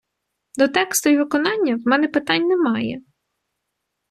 [0.57, 3.01] До тексту й виконання в мене питань немає.